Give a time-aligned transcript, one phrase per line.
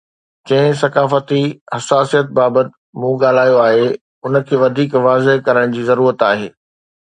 [0.49, 1.41] جنهن ثقافتي
[1.73, 2.69] حساسيت بابت
[2.99, 3.87] مون ڳالهايو آهي،
[4.25, 6.53] ان کي وڌيڪ واضح ڪرڻ جي ضرورت آهي.